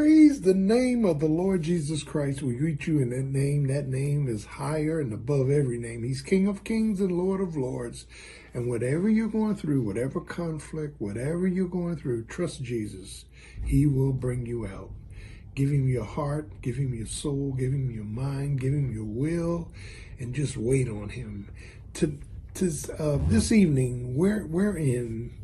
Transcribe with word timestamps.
Praise 0.00 0.40
the 0.40 0.54
name 0.54 1.04
of 1.04 1.20
the 1.20 1.26
Lord 1.26 1.60
Jesus 1.60 2.02
Christ. 2.02 2.40
We 2.40 2.54
greet 2.54 2.86
you 2.86 3.00
in 3.00 3.10
that 3.10 3.26
name. 3.26 3.66
That 3.66 3.86
name 3.86 4.28
is 4.28 4.46
higher 4.46 4.98
and 4.98 5.12
above 5.12 5.50
every 5.50 5.76
name. 5.76 6.04
He's 6.04 6.22
King 6.22 6.48
of 6.48 6.64
kings 6.64 7.02
and 7.02 7.12
Lord 7.12 7.42
of 7.42 7.54
lords. 7.54 8.06
And 8.54 8.66
whatever 8.66 9.10
you're 9.10 9.28
going 9.28 9.56
through, 9.56 9.82
whatever 9.82 10.22
conflict, 10.22 10.98
whatever 10.98 11.46
you're 11.46 11.68
going 11.68 11.96
through, 11.96 12.24
trust 12.24 12.62
Jesus. 12.62 13.26
He 13.62 13.84
will 13.84 14.14
bring 14.14 14.46
you 14.46 14.66
out. 14.66 14.88
Give 15.54 15.68
him 15.68 15.86
your 15.86 16.06
heart, 16.06 16.62
give 16.62 16.76
him 16.76 16.94
your 16.94 17.06
soul, 17.06 17.52
give 17.52 17.74
him 17.74 17.90
your 17.90 18.04
mind, 18.04 18.58
give 18.58 18.72
him 18.72 18.90
your 18.90 19.04
will, 19.04 19.70
and 20.18 20.34
just 20.34 20.56
wait 20.56 20.88
on 20.88 21.10
him. 21.10 21.50
To, 21.92 22.18
to 22.54 22.72
uh, 22.98 23.18
this 23.28 23.52
evening, 23.52 24.16
we're, 24.16 24.46
we're 24.46 24.78
in 24.78 25.34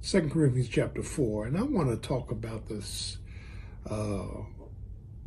Second 0.00 0.32
Corinthians 0.32 0.68
chapter 0.68 1.04
4, 1.04 1.46
and 1.46 1.56
I 1.56 1.62
want 1.62 1.90
to 1.90 2.08
talk 2.08 2.32
about 2.32 2.68
this 2.68 3.18
uh, 3.88 4.42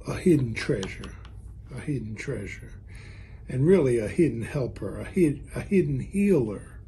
a 0.07 0.15
hidden 0.15 0.53
treasure, 0.53 1.15
a 1.75 1.79
hidden 1.79 2.15
treasure, 2.15 2.73
and 3.47 3.65
really 3.65 3.99
a 3.99 4.07
hidden 4.07 4.43
helper, 4.43 4.99
a, 4.99 5.05
hid, 5.05 5.47
a 5.55 5.61
hidden 5.61 5.99
healer. 5.99 6.79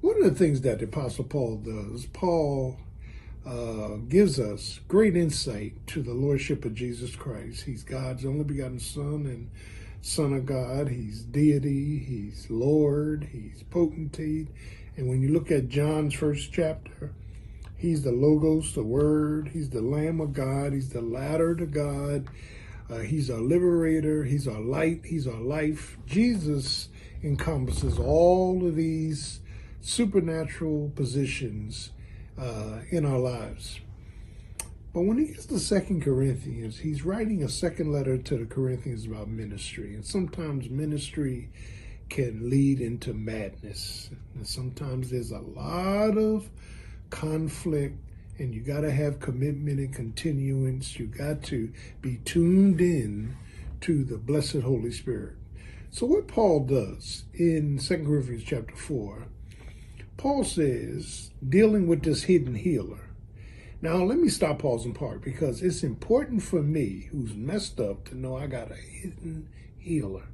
One 0.00 0.22
of 0.22 0.24
the 0.24 0.38
things 0.38 0.62
that 0.62 0.78
the 0.78 0.86
Apostle 0.86 1.24
Paul 1.24 1.56
does, 1.58 2.06
Paul 2.06 2.78
uh, 3.46 3.96
gives 4.08 4.38
us 4.38 4.80
great 4.88 5.16
insight 5.16 5.86
to 5.88 6.02
the 6.02 6.14
Lordship 6.14 6.64
of 6.64 6.74
Jesus 6.74 7.16
Christ. 7.16 7.64
He's 7.64 7.82
God's 7.82 8.24
only 8.24 8.44
begotten 8.44 8.78
Son 8.78 9.26
and 9.26 9.50
Son 10.02 10.32
of 10.32 10.46
God. 10.46 10.88
He's 10.88 11.22
deity, 11.22 11.98
He's 11.98 12.46
Lord, 12.50 13.28
He's 13.32 13.62
potentate. 13.70 14.48
And 14.96 15.08
when 15.08 15.22
you 15.22 15.30
look 15.30 15.50
at 15.50 15.68
John's 15.68 16.14
first 16.14 16.52
chapter, 16.52 17.12
He's 17.80 18.02
the 18.02 18.12
Logos, 18.12 18.74
the 18.74 18.82
Word. 18.82 19.48
He's 19.54 19.70
the 19.70 19.80
Lamb 19.80 20.20
of 20.20 20.34
God. 20.34 20.74
He's 20.74 20.90
the 20.90 21.00
ladder 21.00 21.54
to 21.54 21.64
God. 21.64 22.28
Uh, 22.90 22.98
he's 22.98 23.30
our 23.30 23.40
liberator. 23.40 24.22
He's 24.22 24.46
our 24.46 24.60
light. 24.60 25.00
He's 25.02 25.26
our 25.26 25.40
life. 25.40 25.96
Jesus 26.04 26.90
encompasses 27.24 27.98
all 27.98 28.66
of 28.66 28.76
these 28.76 29.40
supernatural 29.80 30.92
positions 30.94 31.92
uh, 32.38 32.80
in 32.90 33.06
our 33.06 33.18
lives. 33.18 33.80
But 34.92 35.02
when 35.02 35.16
he 35.16 35.32
gets 35.32 35.46
to 35.46 35.58
Second 35.58 36.02
Corinthians, 36.02 36.80
he's 36.80 37.02
writing 37.02 37.42
a 37.42 37.48
second 37.48 37.90
letter 37.90 38.18
to 38.18 38.36
the 38.36 38.44
Corinthians 38.44 39.06
about 39.06 39.28
ministry. 39.28 39.94
And 39.94 40.04
sometimes 40.04 40.68
ministry 40.68 41.48
can 42.10 42.50
lead 42.50 42.82
into 42.82 43.14
madness. 43.14 44.10
And 44.34 44.46
sometimes 44.46 45.08
there's 45.08 45.30
a 45.30 45.38
lot 45.38 46.18
of 46.18 46.50
conflict, 47.10 47.98
and 48.38 48.54
you 48.54 48.62
got 48.62 48.80
to 48.80 48.90
have 48.90 49.20
commitment 49.20 49.78
and 49.78 49.94
continuance. 49.94 50.98
You 50.98 51.06
got 51.06 51.42
to 51.44 51.72
be 52.00 52.16
tuned 52.24 52.80
in 52.80 53.36
to 53.82 54.04
the 54.04 54.18
blessed 54.18 54.60
Holy 54.60 54.92
Spirit. 54.92 55.34
So 55.90 56.06
what 56.06 56.28
Paul 56.28 56.60
does 56.60 57.24
in 57.34 57.78
2 57.78 58.04
Corinthians 58.04 58.44
chapter 58.44 58.76
4, 58.76 59.26
Paul 60.16 60.44
says, 60.44 61.30
dealing 61.46 61.86
with 61.86 62.02
this 62.02 62.24
hidden 62.24 62.54
healer. 62.54 63.10
Now, 63.82 63.96
let 63.96 64.18
me 64.18 64.28
stop 64.28 64.58
pausing 64.58 64.92
part 64.92 65.22
because 65.22 65.62
it's 65.62 65.82
important 65.82 66.42
for 66.42 66.62
me, 66.62 67.08
who's 67.10 67.34
messed 67.34 67.80
up, 67.80 68.04
to 68.06 68.14
know 68.14 68.36
I 68.36 68.46
got 68.46 68.70
a 68.70 68.74
hidden 68.74 69.48
healer. 69.78 70.28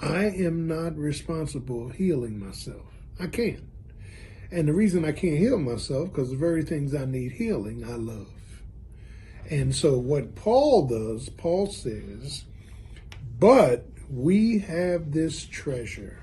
I 0.00 0.24
am 0.24 0.66
not 0.66 0.96
responsible 0.96 1.90
healing 1.90 2.38
myself. 2.38 2.86
I 3.20 3.26
can't. 3.26 3.64
And 4.50 4.68
the 4.68 4.72
reason 4.72 5.04
I 5.04 5.12
can't 5.12 5.38
heal 5.38 5.58
myself, 5.58 6.08
because 6.08 6.30
the 6.30 6.36
very 6.36 6.62
things 6.62 6.94
I 6.94 7.04
need 7.04 7.32
healing, 7.32 7.84
I 7.84 7.96
love. 7.96 8.28
And 9.50 9.74
so 9.74 9.98
what 9.98 10.34
Paul 10.34 10.86
does, 10.86 11.28
Paul 11.28 11.66
says, 11.66 12.44
but 13.38 13.86
we 14.10 14.58
have 14.60 15.12
this 15.12 15.44
treasure. 15.44 16.22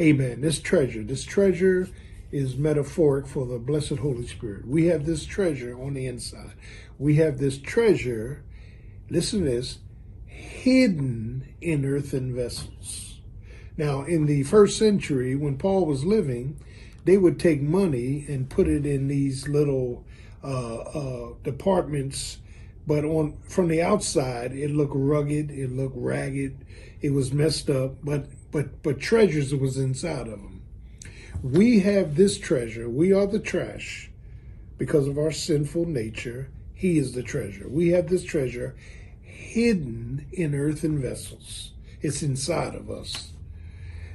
Amen. 0.00 0.40
This 0.40 0.60
treasure, 0.60 1.02
this 1.02 1.24
treasure 1.24 1.88
is 2.30 2.56
metaphoric 2.56 3.26
for 3.26 3.46
the 3.46 3.58
blessed 3.58 3.96
Holy 3.96 4.26
Spirit. 4.26 4.66
We 4.66 4.86
have 4.86 5.04
this 5.04 5.26
treasure 5.26 5.78
on 5.78 5.94
the 5.94 6.06
inside. 6.06 6.54
We 6.98 7.16
have 7.16 7.38
this 7.38 7.58
treasure, 7.58 8.42
listen 9.10 9.40
to 9.40 9.50
this, 9.50 9.78
hidden 10.24 11.54
in 11.60 11.84
earthen 11.84 12.34
vessels. 12.34 13.20
Now, 13.76 14.02
in 14.02 14.26
the 14.26 14.44
first 14.44 14.78
century, 14.78 15.34
when 15.34 15.58
Paul 15.58 15.84
was 15.84 16.04
living, 16.04 16.58
they 17.04 17.16
would 17.16 17.38
take 17.38 17.60
money 17.60 18.24
and 18.28 18.48
put 18.48 18.68
it 18.68 18.86
in 18.86 19.08
these 19.08 19.48
little 19.48 20.04
uh, 20.44 20.76
uh, 20.76 21.34
departments, 21.42 22.38
but 22.86 23.04
on 23.04 23.38
from 23.48 23.68
the 23.68 23.82
outside 23.82 24.52
it 24.52 24.70
looked 24.70 24.94
rugged, 24.94 25.50
it 25.50 25.70
looked 25.70 25.96
ragged, 25.96 26.64
it 27.00 27.10
was 27.10 27.32
messed 27.32 27.70
up, 27.70 27.96
but 28.04 28.26
but 28.50 28.82
but 28.82 29.00
treasures 29.00 29.54
was 29.54 29.78
inside 29.78 30.28
of 30.28 30.40
them. 30.40 30.62
We 31.42 31.80
have 31.80 32.14
this 32.14 32.38
treasure. 32.38 32.88
We 32.88 33.12
are 33.12 33.26
the 33.26 33.40
trash 33.40 34.10
because 34.78 35.08
of 35.08 35.18
our 35.18 35.32
sinful 35.32 35.86
nature. 35.86 36.50
He 36.74 36.98
is 36.98 37.12
the 37.12 37.22
treasure. 37.22 37.68
We 37.68 37.90
have 37.90 38.08
this 38.08 38.24
treasure 38.24 38.76
hidden 39.22 40.26
in 40.32 40.54
earthen 40.54 41.00
vessels. 41.00 41.72
It's 42.00 42.22
inside 42.22 42.74
of 42.74 42.90
us 42.90 43.31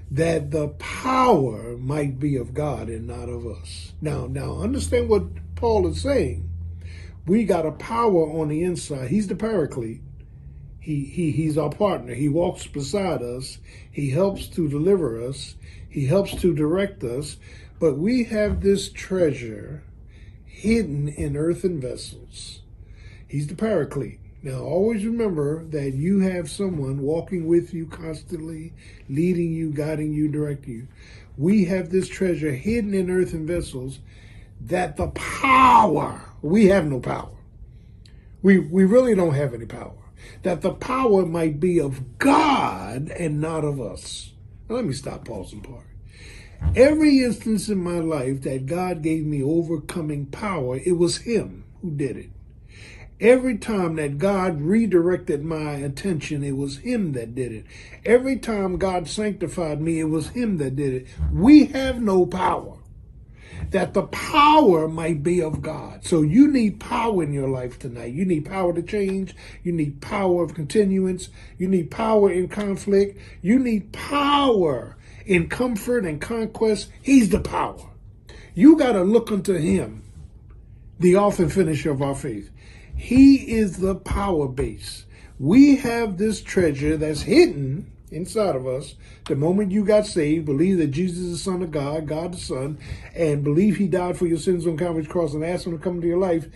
that 0.09 0.51
the 0.51 0.69
power 0.69 1.77
might 1.77 2.19
be 2.19 2.37
of 2.37 2.53
God 2.53 2.87
and 2.89 3.07
not 3.07 3.29
of 3.29 3.45
us. 3.45 3.93
Now, 4.01 4.27
now 4.27 4.61
understand 4.61 5.09
what 5.09 5.55
Paul 5.55 5.87
is 5.87 6.01
saying. 6.01 6.49
We 7.25 7.43
got 7.43 7.65
a 7.65 7.71
power 7.71 8.31
on 8.39 8.47
the 8.47 8.63
inside. 8.63 9.09
He's 9.09 9.27
the 9.27 9.35
paraclete. 9.35 10.01
He, 10.79 11.03
he, 11.03 11.31
he's 11.31 11.57
our 11.57 11.69
partner. 11.69 12.13
He 12.13 12.29
walks 12.29 12.65
beside 12.67 13.21
us. 13.21 13.57
He 13.91 14.11
helps 14.11 14.47
to 14.49 14.69
deliver 14.69 15.21
us. 15.21 15.55
He 15.89 16.05
helps 16.05 16.33
to 16.35 16.55
direct 16.55 17.03
us. 17.03 17.35
But 17.79 17.97
we 17.97 18.23
have 18.25 18.61
this 18.61 18.89
treasure 18.89 19.83
hidden 20.45 21.09
in 21.09 21.35
earthen 21.35 21.81
vessels. 21.81 22.61
He's 23.27 23.47
the 23.47 23.55
paraclete. 23.55 24.21
Now, 24.47 24.61
always 24.61 25.03
remember 25.05 25.65
that 25.71 25.93
you 25.93 26.21
have 26.21 26.49
someone 26.49 27.01
walking 27.01 27.47
with 27.47 27.73
you 27.73 27.85
constantly, 27.85 28.71
leading 29.09 29.51
you, 29.51 29.73
guiding 29.73 30.13
you, 30.13 30.29
directing 30.29 30.73
you. 30.73 30.87
We 31.35 31.65
have 31.65 31.89
this 31.89 32.07
treasure 32.07 32.53
hidden 32.53 32.93
in 32.93 33.09
earthen 33.09 33.45
vessels 33.45 33.99
that 34.61 34.95
the 34.95 35.07
power, 35.07 36.33
we 36.41 36.67
have 36.67 36.85
no 36.85 37.01
power. 37.01 37.35
We, 38.41 38.59
we 38.59 38.85
really 38.85 39.15
don't 39.15 39.33
have 39.33 39.53
any 39.53 39.65
power. 39.65 40.13
That 40.43 40.61
the 40.61 40.75
power 40.75 41.25
might 41.25 41.59
be 41.59 41.81
of 41.81 42.17
God 42.17 43.09
and 43.09 43.41
not 43.41 43.65
of 43.65 43.81
us. 43.81 44.31
Now, 44.69 44.75
let 44.77 44.85
me 44.85 44.93
stop 44.93 45.25
pausing 45.25 45.59
part. 45.59 45.87
Every 46.73 47.19
instance 47.19 47.67
in 47.67 47.79
my 47.79 47.99
life 47.99 48.43
that 48.43 48.65
God 48.65 49.01
gave 49.01 49.25
me 49.25 49.43
overcoming 49.43 50.27
power, 50.27 50.77
it 50.77 50.97
was 50.97 51.17
Him 51.17 51.65
who 51.81 51.91
did 51.91 52.15
it. 52.15 52.29
Every 53.19 53.57
time 53.57 53.95
that 53.95 54.19
God 54.19 54.61
redirected 54.61 55.43
my 55.43 55.71
attention, 55.71 56.43
it 56.43 56.55
was 56.55 56.77
Him 56.77 57.13
that 57.13 57.33
did 57.33 57.51
it. 57.51 57.65
Every 58.05 58.37
time 58.37 58.77
God 58.77 59.07
sanctified 59.07 59.81
me, 59.81 59.99
it 59.99 60.05
was 60.09 60.29
Him 60.29 60.57
that 60.57 60.75
did 60.75 60.93
it. 60.93 61.07
We 61.33 61.65
have 61.65 61.99
no 61.99 62.27
power. 62.27 62.77
That 63.71 63.95
the 63.95 64.03
power 64.03 64.87
might 64.87 65.23
be 65.23 65.41
of 65.41 65.63
God. 65.63 66.05
So 66.05 66.21
you 66.21 66.47
need 66.47 66.79
power 66.79 67.23
in 67.23 67.33
your 67.33 67.49
life 67.49 67.79
tonight. 67.79 68.13
You 68.13 68.23
need 68.23 68.45
power 68.45 68.71
to 68.71 68.83
change. 68.83 69.35
You 69.63 69.71
need 69.71 69.99
power 69.99 70.43
of 70.43 70.53
continuance. 70.53 71.29
You 71.57 71.67
need 71.67 71.89
power 71.89 72.31
in 72.31 72.49
conflict. 72.49 73.19
You 73.41 73.57
need 73.57 73.93
power 73.93 74.95
in 75.25 75.49
comfort 75.49 76.05
and 76.05 76.21
conquest. 76.21 76.91
He's 77.01 77.29
the 77.29 77.39
power. 77.39 77.89
You 78.53 78.77
got 78.77 78.93
to 78.93 79.01
look 79.01 79.31
unto 79.31 79.53
Him, 79.53 80.03
the 80.99 81.15
author 81.15 81.43
and 81.43 81.51
finisher 81.51 81.89
of 81.89 82.03
our 82.03 82.15
faith. 82.15 82.51
He 82.97 83.55
is 83.55 83.77
the 83.77 83.95
power 83.95 84.47
base. 84.47 85.05
We 85.39 85.77
have 85.77 86.17
this 86.17 86.41
treasure 86.41 86.97
that's 86.97 87.21
hidden 87.21 87.91
inside 88.11 88.55
of 88.55 88.65
us. 88.65 88.95
The 89.25 89.35
moment 89.35 89.71
you 89.71 89.85
got 89.85 90.05
saved, 90.05 90.45
believe 90.45 90.77
that 90.77 90.87
Jesus 90.87 91.19
is 91.19 91.31
the 91.31 91.51
Son 91.51 91.61
of 91.61 91.71
God, 91.71 92.07
God 92.07 92.33
the 92.33 92.37
Son, 92.37 92.79
and 93.15 93.43
believe 93.43 93.77
He 93.77 93.87
died 93.87 94.17
for 94.17 94.25
your 94.25 94.39
sins 94.39 94.65
on 94.65 94.77
Calvary's 94.77 95.07
cross 95.07 95.33
and 95.33 95.43
asked 95.43 95.67
Him 95.67 95.77
to 95.77 95.83
come 95.83 95.95
into 95.95 96.07
your 96.07 96.17
life, 96.17 96.47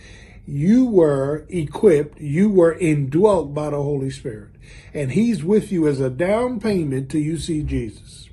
you 0.44 0.84
were 0.84 1.46
equipped, 1.48 2.20
you 2.20 2.50
were 2.50 2.76
indwelt 2.76 3.54
by 3.54 3.70
the 3.70 3.82
Holy 3.82 4.10
Spirit. 4.10 4.50
And 4.92 5.12
He's 5.12 5.44
with 5.44 5.70
you 5.70 5.86
as 5.86 6.00
a 6.00 6.10
down 6.10 6.58
payment 6.58 7.10
till 7.10 7.20
you 7.20 7.38
see 7.38 7.62
Jesus. 7.62 8.28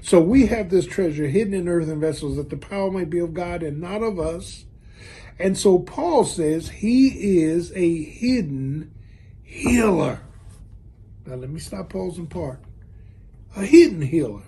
So 0.00 0.20
we 0.20 0.46
have 0.46 0.70
this 0.70 0.86
treasure 0.86 1.28
hidden 1.28 1.54
in 1.54 1.68
earthen 1.68 2.00
vessels 2.00 2.36
that 2.36 2.50
the 2.50 2.56
power 2.56 2.90
might 2.90 3.10
be 3.10 3.18
of 3.18 3.34
God 3.34 3.62
and 3.62 3.80
not 3.80 4.02
of 4.02 4.18
us. 4.18 4.64
And 5.42 5.58
so 5.58 5.80
Paul 5.80 6.24
says 6.24 6.68
he 6.68 7.40
is 7.40 7.72
a 7.72 8.04
hidden 8.04 8.94
healer. 9.42 10.20
Now 11.26 11.34
let 11.34 11.50
me 11.50 11.58
stop 11.58 11.88
pausing 11.88 12.28
part. 12.28 12.60
A 13.56 13.64
hidden 13.64 14.02
healer. 14.02 14.44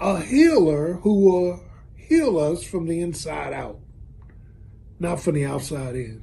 A 0.00 0.22
healer 0.22 0.94
who 0.94 1.20
will 1.20 1.62
heal 1.94 2.38
us 2.38 2.64
from 2.64 2.86
the 2.86 2.98
inside 2.98 3.52
out, 3.52 3.78
not 4.98 5.20
from 5.20 5.34
the 5.34 5.44
outside 5.44 5.96
in. 5.96 6.22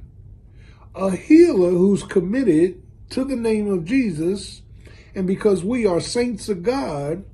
a 0.96 1.12
healer 1.12 1.70
who's 1.70 2.02
committed 2.02 2.82
to 3.10 3.24
the 3.24 3.36
name 3.36 3.70
of 3.70 3.84
Jesus. 3.84 4.62
And 5.14 5.24
because 5.24 5.62
we 5.62 5.86
are 5.86 6.00
saints 6.00 6.48
of 6.48 6.64
God, 6.64 7.24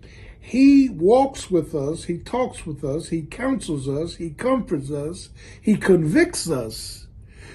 he 0.40 0.88
walks 0.88 1.50
with 1.50 1.74
us, 1.74 2.04
he 2.04 2.18
talks 2.18 2.66
with 2.66 2.82
us, 2.82 3.08
he 3.10 3.22
counsels 3.22 3.86
us, 3.86 4.16
he 4.16 4.30
comforts 4.30 4.90
us, 4.90 5.28
he 5.60 5.76
convicts 5.76 6.50
us. 6.50 7.06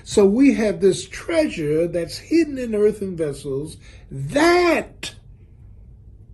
So 0.04 0.26
we 0.26 0.54
have 0.54 0.82
this 0.82 1.08
treasure 1.08 1.88
that's 1.88 2.18
hidden 2.18 2.60
in 2.60 2.76
earthen 2.76 3.18
vessels 3.18 3.78
that 4.12 5.16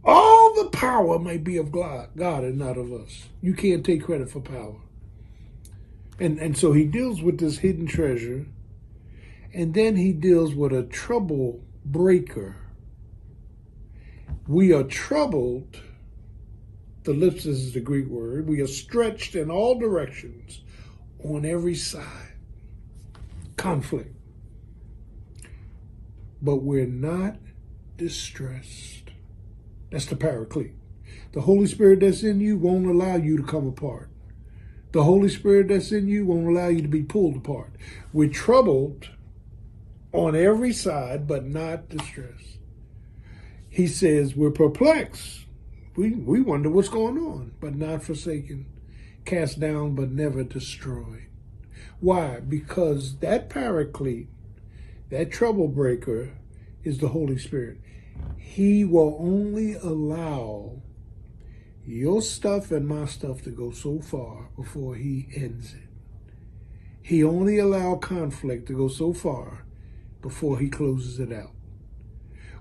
all 0.04 0.54
the 0.56 0.70
power 0.70 1.20
may 1.20 1.38
be 1.38 1.58
of 1.58 1.72
God, 1.72 2.10
God 2.18 2.44
and 2.44 2.58
not 2.58 2.78
of 2.78 2.92
us. 2.92 3.30
You 3.42 3.54
can't 3.54 3.86
take 3.86 4.04
credit 4.04 4.30
for 4.30 4.42
power. 4.42 4.76
And, 6.20 6.38
and 6.38 6.58
so 6.58 6.74
he 6.74 6.86
deals 6.86 7.22
with 7.22 7.40
this 7.40 7.60
hidden 7.60 7.88
treasure, 7.88 8.46
and 9.54 9.74
then 9.74 9.96
he 9.96 10.12
deals 10.12 10.54
with 10.54 10.74
a 10.74 10.84
trouble 10.84 11.64
breaker. 11.86 12.58
We 14.48 14.74
are 14.74 14.84
troubled, 14.84 15.80
thlipsis 17.04 17.74
the 17.74 17.80
Greek 17.80 18.08
word, 18.08 18.48
we 18.48 18.62
are 18.62 18.68
stretched 18.68 19.36
in 19.36 19.50
all 19.50 19.78
directions 19.78 20.62
on 21.24 21.46
every 21.46 21.76
side. 21.76 22.34
Conflict. 23.58 24.16
But 26.42 26.58
we're 26.58 26.86
not 26.86 27.38
distressed. 27.98 29.12
That's 29.92 30.06
the 30.06 30.16
paraclete. 30.16 30.74
The 31.34 31.42
Holy 31.42 31.68
Spirit 31.68 32.00
that's 32.02 32.24
in 32.24 32.40
you 32.40 32.58
won't 32.58 32.88
allow 32.88 33.16
you 33.16 33.38
to 33.38 33.44
come 33.44 33.68
apart. 33.68 34.10
The 34.92 35.04
Holy 35.04 35.30
Spirit 35.30 35.70
that's 35.70 35.92
in 35.92 36.08
you 36.08 36.26
won't 36.26 36.48
allow 36.48 36.68
you 36.68 36.82
to 36.82 36.88
be 36.88 37.04
pulled 37.04 37.38
apart. 37.38 37.74
We're 38.12 38.30
troubled 38.30 39.10
on 40.12 40.36
every 40.36 40.74
side, 40.74 41.28
but 41.28 41.46
not 41.46 41.90
distressed. 41.90 42.58
He 43.70 43.88
says 43.88 44.36
we're 44.36 44.52
perplexed. 44.52 45.46
We, 46.02 46.14
we 46.14 46.42
wonder 46.42 46.68
what's 46.68 46.90
going 46.90 47.20
on, 47.20 47.52
but 47.60 47.76
not 47.76 48.02
forsaken, 48.02 48.66
cast 49.24 49.60
down, 49.60 49.94
but 49.94 50.10
never 50.10 50.44
destroyed. 50.44 51.28
Why? 52.00 52.40
Because 52.40 53.20
that 53.20 53.52
paraclete, 53.52 54.28
that 55.12 55.32
trouble 55.32 55.68
breaker, 55.68 56.32
is 56.84 56.98
the 56.98 57.10
Holy 57.10 57.38
Spirit. 57.38 57.82
He 58.36 58.84
will 58.84 59.16
only 59.20 59.76
allow 59.76 60.82
your 61.86 62.24
stuff 62.24 62.72
and 62.72 62.88
my 62.88 63.06
stuff 63.06 63.44
to 63.44 63.52
go 63.52 63.70
so 63.70 64.00
far 64.00 64.50
before 64.56 64.96
he 64.96 65.28
ends 65.36 65.76
it. 65.76 65.88
He 67.04 67.24
only 67.24 67.60
allow 67.60 67.94
conflict 67.94 68.66
to 68.70 68.74
go 68.74 68.88
so 68.88 69.14
far 69.14 69.66
before 70.24 70.58
he 70.58 70.68
closes 70.68 71.20
it 71.20 71.32
out. 71.32 71.52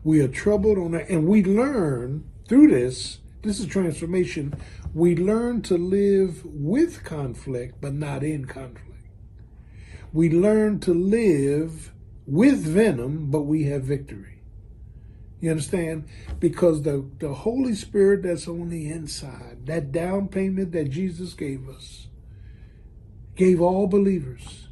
We 0.05 0.21
are 0.21 0.29
troubled 0.29 0.77
on 0.77 0.91
that, 0.91 1.09
and 1.09 1.27
we 1.27 1.43
learn 1.43 2.31
through 2.47 2.69
this, 2.69 3.21
this 3.43 3.61
is 3.61 3.67
transformation, 3.67 4.55
we 4.95 5.17
learn 5.17 5.63
to 5.63 5.77
live 5.77 6.45
with 6.45 7.05
conflict, 7.05 7.81
but 7.81 7.95
not 7.95 8.23
in 8.23 8.45
conflict. 8.45 8.87
We 10.13 10.31
learn 10.31 10.81
to 10.81 10.93
live 10.93 11.93
with 12.27 12.59
venom, 12.65 13.31
but 13.31 13.43
we 13.43 13.65
have 13.65 13.85
victory. 13.85 14.41
You 15.41 15.53
understand? 15.53 16.05
Because 16.39 16.83
the, 16.83 17.09
the 17.19 17.33
Holy 17.33 17.75
Spirit 17.75 18.25
that's 18.25 18.47
on 18.47 18.69
the 18.69 18.91
inside, 18.91 19.67
that 19.67 19.91
down 19.91 20.29
payment 20.29 20.73
that 20.73 20.91
Jesus 20.91 21.33
gave 21.33 21.69
us, 21.69 22.09
gave 23.37 23.61
all 23.61 23.87
believers. 23.87 24.69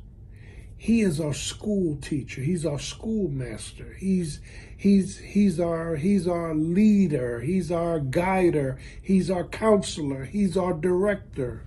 He 0.81 1.01
is 1.01 1.21
our 1.21 1.35
school 1.35 1.97
teacher. 1.97 2.41
He's 2.41 2.65
our 2.65 2.79
schoolmaster. 2.79 3.97
He's 3.99 4.41
he's 4.77 5.19
he's 5.19 5.59
our 5.59 5.97
he's 5.97 6.29
our 6.29 6.55
leader. 6.55 7.41
He's 7.41 7.73
our 7.73 7.99
guider. 7.99 8.79
He's 9.03 9.29
our 9.29 9.45
counselor. 9.45 10.25
He's 10.25 10.57
our 10.57 10.73
director. 10.73 11.65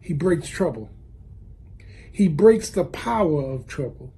He 0.00 0.12
breaks 0.12 0.48
trouble. 0.48 0.90
He 2.10 2.26
breaks 2.26 2.70
the 2.70 2.84
power 2.84 3.44
of 3.44 3.68
trouble 3.68 4.12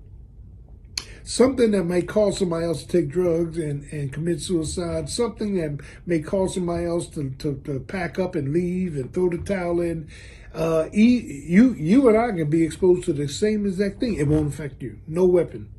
something 1.25 1.71
that 1.73 1.85
may 1.85 2.03
cause 2.03 2.39
somebody 2.39 2.67
else 2.67 2.83
to 2.85 2.89
take 2.89 3.09
drugs 3.09 3.59
and, 3.59 3.85
and 3.93 4.13
commit 4.13 4.41
suicide, 4.41 5.09
something 5.09 5.55
that 5.57 5.85
may 6.07 6.21
cause 6.21 6.55
somebody 6.55 6.85
else 6.85 7.07
to, 7.09 7.31
to, 7.39 7.61
to 7.65 7.81
pack 7.81 8.19
up 8.19 8.35
and 8.35 8.53
leave 8.53 8.97
and 8.97 9.13
throw 9.13 9.29
the 9.31 9.39
towel 9.39 9.81
in. 9.81 10.09
Uh, 10.55 10.89
you, 10.93 11.75
you 11.75 12.09
and 12.09 12.19
I 12.19 12.37
can 12.37 12.51
be 12.51 12.63
exposed 12.63 13.05
to 13.05 13.13
the 13.13 13.29
same 13.29 13.67
exact 13.67 14.01
thing. 14.01 14.15
It 14.15 14.29
won't 14.29 14.53
affect 14.53 14.83
you. 14.83 14.99
No 15.07 15.25
weapon. 15.27 15.71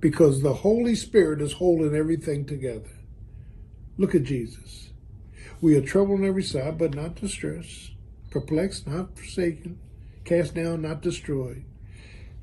Because 0.00 0.42
the 0.42 0.54
Holy 0.54 0.94
Spirit 0.94 1.40
is 1.40 1.54
holding 1.54 1.94
everything 1.94 2.44
together. 2.44 2.90
Look 3.96 4.14
at 4.14 4.24
Jesus. 4.24 4.90
We 5.60 5.76
are 5.76 5.80
troubled 5.80 6.20
on 6.20 6.26
every 6.26 6.42
side, 6.42 6.78
but 6.78 6.94
not 6.94 7.16
distressed. 7.16 7.92
Perplexed, 8.30 8.86
not 8.86 9.16
forsaken. 9.16 9.78
Cast 10.24 10.54
down, 10.54 10.82
not 10.82 11.00
destroyed 11.00 11.64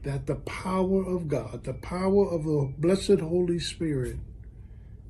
that 0.03 0.25
the 0.25 0.35
power 0.35 1.03
of 1.05 1.27
God, 1.27 1.63
the 1.63 1.73
power 1.73 2.27
of 2.27 2.43
the 2.43 2.73
blessed 2.77 3.19
Holy 3.19 3.59
Spirit, 3.59 4.17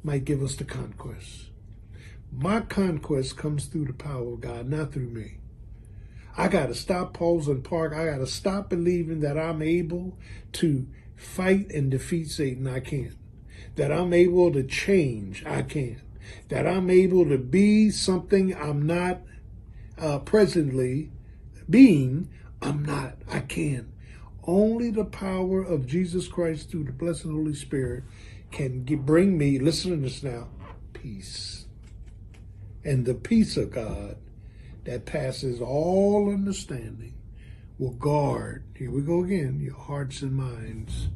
might 0.04 0.26
give 0.26 0.42
us 0.42 0.56
the 0.56 0.66
conquest. 0.66 1.50
My 2.32 2.62
conquest 2.62 3.38
comes 3.38 3.66
through 3.66 3.86
the 3.86 3.94
power 3.94 4.34
of 4.34 4.42
God, 4.42 4.68
not 4.68 4.94
through 4.94 5.10
me. 5.10 5.38
I 6.38 6.48
got 6.48 6.68
to 6.68 6.76
stop 6.76 7.14
pausing 7.14 7.62
park. 7.62 7.94
I 7.94 8.06
got 8.06 8.18
to 8.18 8.28
stop 8.28 8.70
believing 8.70 9.20
that 9.22 9.38
I'm 9.38 9.62
able 9.62 10.18
to 10.54 10.88
fight 11.16 11.70
and 11.72 11.92
defeat 11.92 12.30
Satan. 12.30 12.68
I 12.68 12.80
can't. 12.80 13.16
That 13.76 13.92
I'm 13.92 14.14
able 14.14 14.52
to 14.54 14.64
change. 14.64 15.46
I 15.46 15.62
can't. 15.62 16.02
That 16.50 16.68
I'm 16.68 16.90
able 16.90 17.26
to 17.26 17.38
be 17.38 17.90
something 17.90 18.56
I'm 18.56 18.86
not 18.86 19.22
uh, 19.98 20.20
presently 20.20 21.12
being. 21.70 22.30
I'm 22.62 22.84
not. 22.84 23.16
I 23.30 23.40
can't. 23.40 23.88
Only 24.44 24.90
the 24.90 25.06
power 25.06 25.62
of 25.62 25.86
Jesus 25.86 26.28
Christ 26.28 26.72
through 26.72 26.86
the 26.86 26.92
blessed 26.92 27.24
Holy 27.24 27.54
Spirit 27.54 28.04
can 28.52 28.84
get, 28.84 29.06
bring 29.06 29.38
me, 29.38 29.60
listen 29.60 29.92
to 29.92 29.98
this 29.98 30.24
now, 30.24 30.50
peace. 30.94 31.66
And 32.84 33.06
the 33.06 33.14
peace 33.14 33.58
of 33.58 33.72
God 33.72 34.18
that 34.84 35.06
passes 35.06 35.62
all 35.62 36.32
understanding 36.32 37.16
will 37.78 37.94
guard, 37.94 38.64
here 38.76 38.92
we 38.92 39.02
go 39.02 39.24
again, 39.24 39.60
your 39.60 39.76
hearts 39.76 40.22
and 40.22 40.34
minds, 40.34 41.10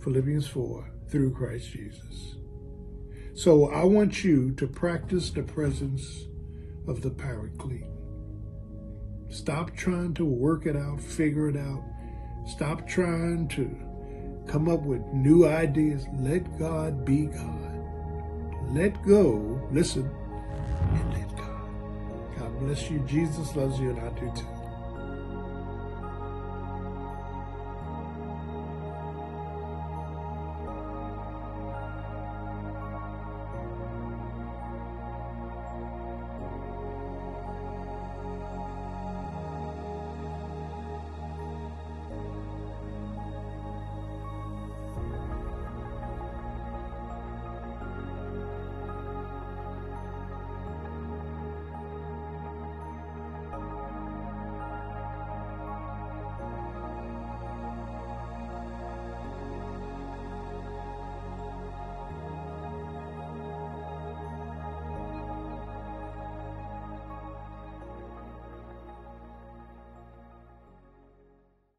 Philippians 0.00 0.48
4, 0.48 0.90
through 1.08 1.32
Christ 1.32 1.70
Jesus. 1.70 2.34
So 3.34 3.70
I 3.70 3.84
want 3.84 4.24
you 4.24 4.50
to 4.52 4.66
practice 4.66 5.30
the 5.30 5.42
presence 5.42 6.26
of 6.88 7.02
the 7.02 7.10
Paraclete. 7.10 7.86
Stop 9.30 9.74
trying 9.74 10.12
to 10.14 10.24
work 10.24 10.66
it 10.66 10.76
out, 10.76 11.00
figure 11.00 11.48
it 11.48 11.56
out. 11.56 11.82
Stop 12.46 12.86
trying 12.86 13.48
to 13.48 13.70
come 14.46 14.68
up 14.68 14.82
with 14.82 15.00
new 15.12 15.46
ideas. 15.46 16.04
Let 16.18 16.58
God 16.58 17.04
be 17.04 17.26
God. 17.26 17.72
Let 18.72 19.00
go, 19.04 19.60
listen, 19.70 20.10
and 20.92 21.12
let 21.12 21.31
bless 22.62 22.90
you. 22.90 22.98
Jesus 23.00 23.54
loves 23.56 23.78
you, 23.80 23.90
and 23.90 24.00
I 24.00 24.08
do 24.20 24.32
too. 24.34 24.51